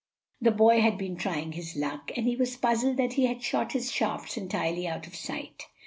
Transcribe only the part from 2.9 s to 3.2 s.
that